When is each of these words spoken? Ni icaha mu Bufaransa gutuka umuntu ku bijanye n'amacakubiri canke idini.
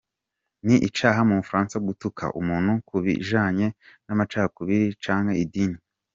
Ni 0.65 0.75
icaha 0.87 1.21
mu 1.27 1.33
Bufaransa 1.41 1.75
gutuka 1.87 2.23
umuntu 2.39 2.71
ku 2.87 2.95
bijanye 3.05 3.67
n'amacakubiri 4.05 4.85
canke 5.03 5.35
idini. 5.45 5.79